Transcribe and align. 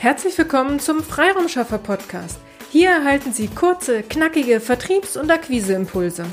Herzlich 0.00 0.38
willkommen 0.38 0.80
zum 0.80 1.02
Freiraumschaffer 1.02 1.76
Podcast. 1.76 2.40
Hier 2.72 2.88
erhalten 2.88 3.34
Sie 3.34 3.48
kurze, 3.48 4.02
knackige 4.02 4.58
Vertriebs- 4.58 5.18
und 5.18 5.30
Akquiseimpulse. 5.30 6.24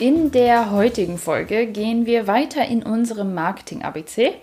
In 0.00 0.32
der 0.32 0.72
heutigen 0.72 1.16
Folge 1.16 1.68
gehen 1.68 2.06
wir 2.06 2.26
weiter 2.26 2.66
in 2.66 2.82
unserem 2.82 3.34
Marketing 3.34 3.82
ABC 3.82 4.34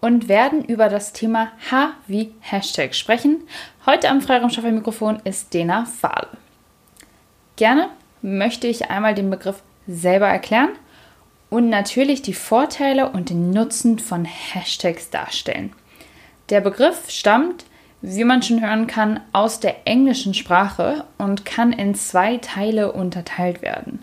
und 0.00 0.26
werden 0.28 0.64
über 0.64 0.88
das 0.88 1.12
Thema 1.12 1.52
H 1.70 1.92
wie 2.08 2.34
Hashtag 2.40 2.96
sprechen. 2.96 3.46
Heute 3.86 4.08
am 4.08 4.22
Freiraumschaffer 4.22 4.72
Mikrofon 4.72 5.20
ist 5.22 5.54
Dena 5.54 5.84
Fahl. 5.84 6.26
Gerne 7.54 7.90
möchte 8.22 8.66
ich 8.66 8.90
einmal 8.90 9.14
den 9.14 9.30
Begriff 9.30 9.62
selber 9.86 10.26
erklären 10.26 10.70
und 11.48 11.68
natürlich 11.68 12.22
die 12.22 12.34
Vorteile 12.34 13.08
und 13.08 13.30
den 13.30 13.50
Nutzen 13.52 14.00
von 14.00 14.24
Hashtags 14.24 15.10
darstellen. 15.10 15.72
Der 16.48 16.60
Begriff 16.60 17.10
stammt, 17.10 17.64
wie 18.02 18.24
man 18.24 18.42
schon 18.42 18.60
hören 18.60 18.86
kann, 18.86 19.20
aus 19.32 19.58
der 19.58 19.86
englischen 19.86 20.34
Sprache 20.34 21.04
und 21.18 21.44
kann 21.44 21.72
in 21.72 21.94
zwei 21.94 22.36
Teile 22.36 22.92
unterteilt 22.92 23.62
werden. 23.62 24.02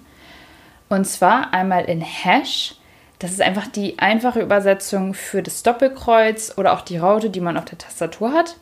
Und 0.89 1.05
zwar 1.05 1.53
einmal 1.53 1.85
in 1.85 2.01
Hash, 2.01 2.75
das 3.19 3.31
ist 3.31 3.41
einfach 3.41 3.67
die 3.67 3.99
einfache 3.99 4.41
Übersetzung 4.41 5.13
für 5.13 5.41
das 5.41 5.63
Doppelkreuz 5.63 6.53
oder 6.57 6.73
auch 6.73 6.81
die 6.81 6.97
Raute, 6.97 7.29
die 7.29 7.39
man 7.39 7.57
auf 7.57 7.65
der 7.65 7.77
Tastatur 7.77 8.33
hat. 8.33 8.57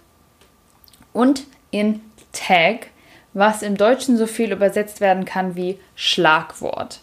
Und 1.13 1.43
in 1.71 2.01
Tag, 2.31 2.87
was 3.33 3.63
im 3.63 3.75
Deutschen 3.75 4.17
so 4.17 4.27
viel 4.27 4.51
übersetzt 4.51 5.01
werden 5.01 5.25
kann 5.25 5.55
wie 5.55 5.79
Schlagwort. 5.95 6.99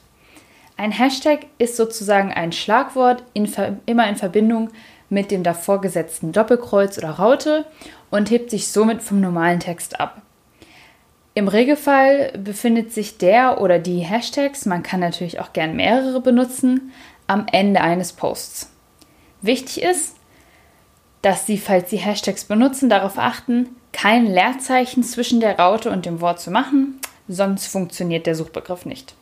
Ein 0.76 0.92
Hashtag 0.92 1.46
ist 1.58 1.76
sozusagen 1.76 2.32
ein 2.32 2.52
Schlagwort 2.52 3.24
in, 3.34 3.52
immer 3.86 4.08
in 4.08 4.16
Verbindung 4.16 4.70
mit 5.08 5.30
dem 5.30 5.42
davor 5.42 5.80
gesetzten 5.80 6.32
Doppelkreuz 6.32 6.98
oder 6.98 7.10
Raute 7.10 7.64
und 8.10 8.30
hebt 8.30 8.50
sich 8.50 8.68
somit 8.68 9.02
vom 9.02 9.20
normalen 9.20 9.60
Text 9.60 10.00
ab. 10.00 10.22
Im 11.34 11.48
Regelfall 11.48 12.32
befindet 12.36 12.92
sich 12.92 13.18
der 13.18 13.60
oder 13.60 13.78
die 13.78 14.00
Hashtags, 14.00 14.66
man 14.66 14.82
kann 14.82 15.00
natürlich 15.00 15.40
auch 15.40 15.52
gern 15.52 15.76
mehrere 15.76 16.20
benutzen, 16.20 16.92
am 17.26 17.46
Ende 17.52 17.80
eines 17.80 18.12
Posts. 18.12 18.72
Wichtig 19.40 19.82
ist, 19.82 20.16
dass 21.22 21.46
Sie, 21.46 21.58
falls 21.58 21.90
Sie 21.90 21.98
Hashtags 21.98 22.44
benutzen, 22.44 22.88
darauf 22.88 23.18
achten, 23.18 23.68
kein 23.92 24.26
Leerzeichen 24.26 25.02
zwischen 25.02 25.40
der 25.40 25.58
Raute 25.58 25.90
und 25.90 26.06
dem 26.06 26.20
Wort 26.20 26.40
zu 26.40 26.50
machen, 26.50 27.00
sonst 27.28 27.66
funktioniert 27.66 28.26
der 28.26 28.34
Suchbegriff 28.34 28.84
nicht. 28.84 29.14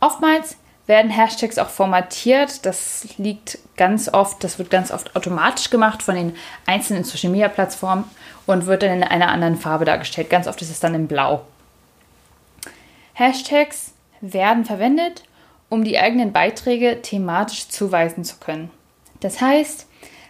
Oftmals 0.00 0.56
werden 0.90 1.10
Hashtags 1.10 1.56
auch 1.56 1.68
formatiert. 1.68 2.66
Das 2.66 3.06
liegt 3.16 3.58
ganz 3.76 4.12
oft, 4.12 4.42
das 4.42 4.58
wird 4.58 4.70
ganz 4.70 4.90
oft 4.90 5.14
automatisch 5.14 5.70
gemacht 5.70 6.02
von 6.02 6.16
den 6.16 6.34
einzelnen 6.66 7.04
Social 7.04 7.30
Media 7.30 7.48
Plattformen 7.48 8.04
und 8.44 8.66
wird 8.66 8.82
dann 8.82 8.90
in 8.90 9.04
einer 9.04 9.30
anderen 9.30 9.56
Farbe 9.56 9.84
dargestellt. 9.84 10.28
Ganz 10.28 10.48
oft 10.48 10.60
ist 10.60 10.70
es 10.70 10.80
dann 10.80 10.94
in 10.96 11.06
Blau. 11.06 11.46
Hashtags 13.14 13.92
werden 14.20 14.64
verwendet, 14.64 15.22
um 15.68 15.84
die 15.84 15.96
eigenen 15.96 16.32
Beiträge 16.32 17.00
thematisch 17.00 17.68
zuweisen 17.68 18.24
zu 18.24 18.38
können. 18.38 18.70
Das 19.20 19.40
heißt, 19.40 19.86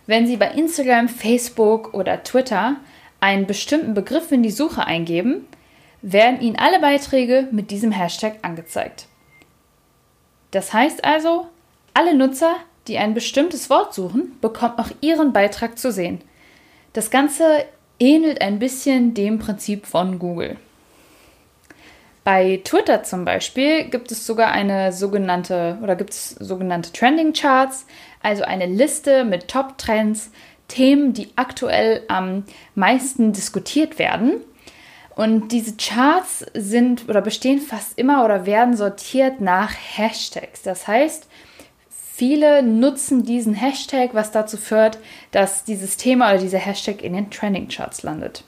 wenn 0.06 0.26
Sie 0.26 0.36
bei 0.36 0.50
Instagram, 0.50 1.08
Facebook 1.08 1.94
oder 1.94 2.22
Twitter 2.22 2.76
einen 3.18 3.46
bestimmten 3.46 3.94
Begriff 3.94 4.30
in 4.30 4.42
die 4.42 4.50
Suche 4.50 4.84
eingeben, 4.84 5.46
werden 6.02 6.42
Ihnen 6.42 6.58
alle 6.58 6.80
Beiträge 6.80 7.48
mit 7.50 7.70
diesem 7.70 7.92
Hashtag 7.92 8.34
angezeigt. 8.42 9.06
Das 10.50 10.72
heißt 10.72 11.04
also, 11.04 11.46
alle 11.94 12.14
Nutzer, 12.14 12.56
die 12.88 12.98
ein 12.98 13.14
bestimmtes 13.14 13.70
Wort 13.70 13.94
suchen, 13.94 14.36
bekommen 14.40 14.78
auch 14.78 14.90
ihren 15.00 15.32
Beitrag 15.32 15.78
zu 15.78 15.92
sehen. 15.92 16.20
Das 16.92 17.10
Ganze 17.10 17.64
ähnelt 17.98 18.40
ein 18.40 18.58
bisschen 18.58 19.14
dem 19.14 19.38
Prinzip 19.38 19.86
von 19.86 20.18
Google. 20.18 20.56
Bei 22.24 22.60
Twitter 22.64 23.02
zum 23.02 23.24
Beispiel 23.24 23.84
gibt 23.84 24.12
es 24.12 24.26
sogar 24.26 24.52
eine 24.52 24.92
sogenannte 24.92 25.78
oder 25.82 25.96
gibt 25.96 26.10
es 26.10 26.30
sogenannte 26.30 26.92
Trending 26.92 27.32
Charts, 27.32 27.86
also 28.22 28.44
eine 28.44 28.66
Liste 28.66 29.24
mit 29.24 29.48
Top-Trends, 29.48 30.30
Themen, 30.68 31.12
die 31.12 31.28
aktuell 31.36 32.02
am 32.08 32.44
meisten 32.74 33.32
diskutiert 33.32 33.98
werden. 33.98 34.42
Und 35.16 35.48
diese 35.48 35.76
Charts 35.76 36.46
sind 36.54 37.08
oder 37.08 37.20
bestehen 37.20 37.60
fast 37.60 37.98
immer 37.98 38.24
oder 38.24 38.46
werden 38.46 38.76
sortiert 38.76 39.40
nach 39.40 39.72
Hashtags. 39.72 40.62
Das 40.62 40.86
heißt, 40.86 41.26
viele 41.90 42.62
nutzen 42.62 43.24
diesen 43.24 43.54
Hashtag, 43.54 44.10
was 44.14 44.30
dazu 44.30 44.56
führt, 44.56 44.98
dass 45.32 45.64
dieses 45.64 45.96
Thema 45.96 46.30
oder 46.30 46.38
dieser 46.38 46.58
Hashtag 46.58 47.02
in 47.02 47.12
den 47.12 47.30
Trending 47.30 47.68
Charts 47.68 48.02
landet. 48.02 48.44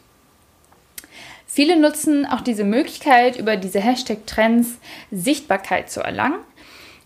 Viele 1.46 1.76
nutzen 1.76 2.24
auch 2.24 2.40
diese 2.40 2.64
Möglichkeit, 2.64 3.36
über 3.36 3.56
diese 3.56 3.78
Hashtag-Trends 3.78 4.78
Sichtbarkeit 5.10 5.90
zu 5.90 6.00
erlangen. 6.00 6.38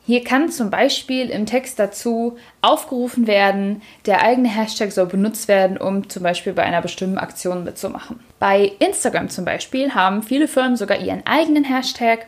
Hier 0.07 0.23
kann 0.23 0.53
zum 0.53 0.71
Beispiel 0.71 1.31
im 1.31 1.47
Text 1.47 1.81
dazu 1.81 2.37
aufgerufen 2.63 3.27
werden, 3.27 3.83
der 4.07 4.23
eigene 4.23 4.49
Hashtag 4.49 4.93
soll 4.93 5.07
benutzt 5.07 5.49
werden, 5.49 5.77
um 5.77 6.09
zum 6.09 6.23
Beispiel 6.23 6.53
bei 6.53 6.63
einer 6.63 6.81
bestimmten 6.81 7.19
Aktion 7.19 7.65
mitzumachen. 7.65 8.21
Bei 8.39 8.73
Instagram 8.79 9.29
zum 9.29 9.45
Beispiel 9.45 9.95
haben 9.95 10.23
viele 10.23 10.49
Firmen 10.49 10.77
sogar 10.77 10.99
ihren 10.99 11.27
eigenen 11.27 11.65
Hashtag 11.65 12.27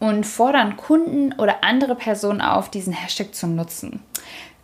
und 0.00 0.24
fordern 0.24 0.76
Kunden 0.76 1.32
oder 1.34 1.62
andere 1.62 1.94
Personen 1.94 2.40
auf, 2.40 2.70
diesen 2.70 2.92
Hashtag 2.92 3.34
zu 3.34 3.46
nutzen. 3.46 4.02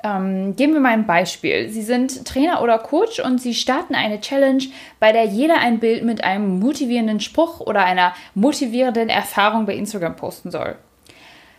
Ähm, 0.03 0.55
geben 0.55 0.75
wir 0.75 0.81
mal 0.81 0.93
ein 0.93 1.07
Beispiel. 1.07 1.69
Sie 1.69 1.83
sind 1.83 2.25
Trainer 2.25 2.63
oder 2.63 2.79
Coach 2.79 3.21
und 3.21 3.41
Sie 3.41 3.55
starten 3.55 3.95
eine 3.95 4.21
Challenge, 4.21 4.65
bei 5.01 5.13
der 5.13 5.25
jeder 5.25 5.59
ein 5.59 5.81
Bild 5.81 6.05
mit 6.05 6.23
einem 6.23 6.61
motivierenden 6.61 7.21
Spruch 7.21 7.61
oder 7.61 7.85
einer 7.85 8.15
motivierenden 8.35 9.09
Erfahrung 9.09 9.67
bei 9.67 9.75
Instagram 9.75 10.17
posten 10.17 10.51
soll. 10.51 10.77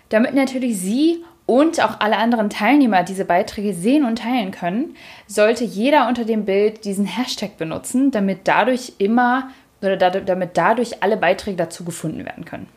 Damit 0.08 0.34
natürlich 0.34 0.78
Sie 0.80 1.24
und 1.50 1.84
auch 1.84 2.00
alle 2.00 2.18
anderen 2.18 2.52
Teilnehmer 2.52 3.02
diese 3.02 3.26
Beiträge 3.26 3.74
sehen 3.74 4.06
und 4.06 4.20
teilen 4.20 4.52
können, 4.52 4.96
sollte 5.26 5.64
jeder 5.64 6.08
unter 6.08 6.24
dem 6.24 6.46
Bild 6.46 6.86
diesen 6.86 7.06
Hashtag 7.06 7.58
benutzen, 7.58 8.12
damit 8.12 8.42
dadurch 8.44 8.94
immer 9.00 9.50
oder 9.82 9.98
damit 9.98 10.58
dadurch 10.58 11.02
alle 11.02 11.18
Beiträge 11.18 11.58
dazu 11.58 11.84
gefunden 11.84 12.24
werden 12.24 12.46
können. 12.46 12.68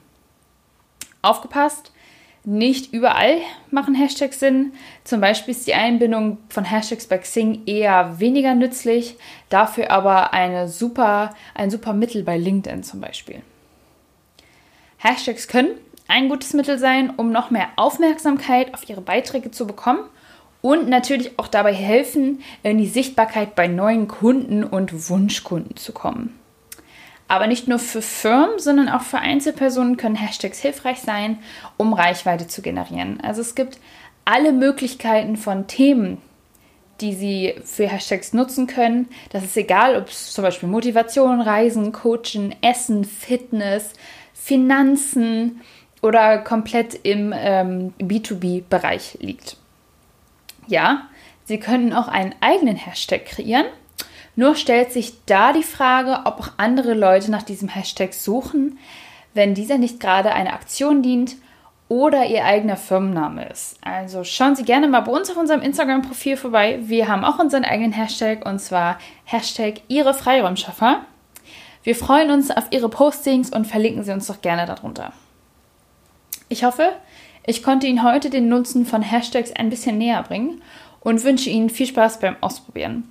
Aufgepasst, 1.21 1.93
nicht 2.45 2.95
überall 2.95 3.37
machen 3.71 3.95
Hashtags 3.95 4.41
Sinn. 4.41 4.73
Zum 5.05 5.21
Beispiel 5.21 5.53
ist 5.53 5.67
die 5.67 5.75
Einbindung 5.75 6.39
von 6.49 6.65
Hashtags 6.65 7.07
bei 7.07 7.19
Xing 7.19 7.67
eher 7.67 8.19
weniger 8.21 8.55
nützlich, 8.55 9.17
dafür 9.51 9.91
aber 9.91 10.33
eine 10.33 10.67
super, 10.67 11.35
ein 11.55 11.71
super 11.71 11.93
Mittel 11.93 12.23
bei 12.23 12.39
LinkedIn 12.39 12.85
zum 12.85 13.03
Beispiel. 13.03 13.43
Hashtags 14.97 15.47
können 15.47 15.73
ein 16.09 16.29
gutes 16.29 16.53
Mittel 16.53 16.79
sein, 16.79 17.11
um 17.17 17.33
noch 17.33 17.51
mehr 17.51 17.69
Aufmerksamkeit 17.77 18.75
auf 18.75 18.89
ihre 18.89 19.01
Beiträge 19.01 19.51
zu 19.51 19.67
bekommen 19.67 20.05
und 20.61 20.89
natürlich 20.89 21.39
auch 21.39 21.49
dabei 21.49 21.75
helfen, 21.75 22.43
in 22.63 22.79
die 22.79 22.87
Sichtbarkeit 22.87 23.55
bei 23.55 23.69
neuen 23.69 24.09
Kunden 24.09 24.65
und 24.65 25.11
Wunschkunden 25.11 25.77
zu 25.77 25.93
kommen. 25.93 26.39
Aber 27.29 27.47
nicht 27.47 27.67
nur 27.67 27.79
für 27.79 28.03
Firmen, 28.03 28.59
sondern 28.59 28.89
auch 28.89 29.03
für 29.03 29.19
Einzelpersonen 29.19 29.97
können 29.97 30.17
Hashtags 30.17 30.61
hilfreich 30.61 31.01
sein, 31.01 31.39
um 31.77 31.95
Reichweite 31.95 32.47
zu 32.47 32.63
generieren. 32.63 33.21
Also 33.23 33.41
es 33.41 33.55
gibt 33.55 33.79
alle 34.25 34.53
Möglichkeiten 34.53 35.37
von 35.37 35.67
Themen, 35.67 36.19
die 37.01 37.15
Sie 37.15 37.55
für 37.65 37.89
Hashtags 37.89 38.33
nutzen 38.33 38.67
können. 38.67 39.09
Das 39.31 39.43
ist 39.45 39.57
egal, 39.57 39.97
ob 39.97 40.09
es 40.09 40.33
zum 40.33 40.43
Beispiel 40.43 40.69
Motivation, 40.69 41.41
Reisen, 41.41 41.91
Coaching, 41.91 42.55
Essen, 42.61 43.05
Fitness, 43.05 43.95
Finanzen, 44.35 45.61
oder 46.03 46.39
komplett 46.39 46.95
im 46.95 47.33
ähm, 47.35 47.95
B2B-Bereich 47.99 49.19
liegt. 49.21 49.57
Ja, 50.67 51.09
Sie 51.45 51.59
können 51.59 51.93
auch 51.93 52.09
einen 52.09 52.35
eigenen 52.41 52.77
Hashtag 52.77 53.25
kreieren. 53.25 53.67
Nur 54.37 54.55
stellt 54.57 54.93
sich 54.93 55.25
da 55.27 55.53
die 55.53 55.63
Frage, 55.63 56.21
ob 56.25 56.41
auch 56.41 56.49
andere 56.57 56.95
Leute 56.95 57.31
nach 57.31 57.43
diesem 57.43 57.69
Hashtag 57.69 58.15
suchen, 58.15 58.79
wenn 59.35 59.55
dieser 59.55 59.79
nicht 59.79 60.01
gerade 60.01 60.33
einer 60.33 60.53
Aktion 60.53 61.03
dient 61.03 61.37
oder 61.89 62.25
Ihr 62.25 62.45
eigener 62.45 62.77
Firmenname 62.77 63.49
ist. 63.49 63.77
Also 63.83 64.25
schauen 64.25 64.57
Sie 64.57 64.65
gerne 64.65 64.89
mal 64.89 65.01
bei 65.01 65.13
uns 65.13 65.31
auf 65.31 65.37
unserem 65.37 65.61
Instagram-Profil 65.61 66.37
vorbei. 66.37 66.79
Wir 66.83 67.09
haben 67.09 67.25
auch 67.25 67.39
unseren 67.39 67.65
eigenen 67.65 67.93
Hashtag 67.93 68.47
und 68.47 68.61
zwar 68.61 68.99
Hashtag 69.25 69.83
Ihre 69.89 70.15
Freiräumschaffer. 70.15 71.03
Wir 71.83 71.95
freuen 71.95 72.31
uns 72.31 72.51
auf 72.51 72.65
Ihre 72.71 72.89
Postings 72.89 73.51
und 73.51 73.67
verlinken 73.67 74.05
Sie 74.05 74.13
uns 74.13 74.27
doch 74.27 74.41
gerne 74.41 74.65
darunter. 74.65 75.13
Ich 76.53 76.65
hoffe, 76.65 76.93
ich 77.47 77.63
konnte 77.63 77.87
Ihnen 77.87 78.03
heute 78.03 78.29
den 78.29 78.51
Nutzen 78.51 78.85
von 78.85 79.01
Hashtags 79.01 79.53
ein 79.53 79.71
bisschen 79.71 79.97
näher 79.97 80.23
bringen 80.23 80.61
und 81.01 81.25
wünsche 81.25 81.49
Ihnen 81.49 81.71
viel 81.71 81.87
Spaß 81.87 82.21
beim 82.21 82.37
Ausprobieren. 82.43 83.11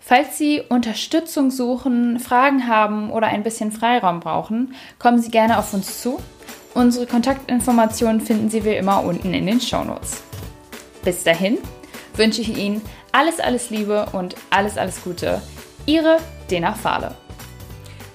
Falls 0.00 0.36
Sie 0.36 0.62
Unterstützung 0.68 1.52
suchen, 1.52 2.18
Fragen 2.18 2.66
haben 2.66 3.12
oder 3.12 3.28
ein 3.28 3.44
bisschen 3.44 3.70
Freiraum 3.70 4.18
brauchen, 4.18 4.74
kommen 4.98 5.22
Sie 5.22 5.30
gerne 5.30 5.58
auf 5.58 5.72
uns 5.72 6.02
zu. 6.02 6.18
Unsere 6.74 7.06
Kontaktinformationen 7.06 8.20
finden 8.20 8.50
Sie 8.50 8.64
wie 8.64 8.74
immer 8.74 9.04
unten 9.04 9.32
in 9.32 9.46
den 9.46 9.60
Shownotes. 9.60 10.24
Bis 11.04 11.22
dahin 11.22 11.58
wünsche 12.16 12.40
ich 12.40 12.58
Ihnen 12.58 12.82
alles, 13.12 13.38
alles 13.38 13.70
Liebe 13.70 14.06
und 14.12 14.34
alles, 14.50 14.76
alles 14.76 15.04
Gute. 15.04 15.40
Ihre 15.86 16.16
Dena 16.50 16.72
Fahle. 16.72 17.14